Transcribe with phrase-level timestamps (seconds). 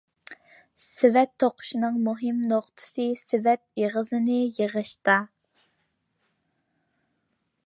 [0.85, 5.23] «سېۋەت توقۇشنىڭ مۇھىم نۇقتىسى سېۋەت ئېغىزىنى يىغىشتا».